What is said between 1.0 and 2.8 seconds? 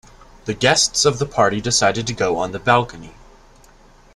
of the party decided to go on the